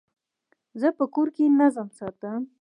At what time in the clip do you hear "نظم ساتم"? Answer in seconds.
1.59-2.41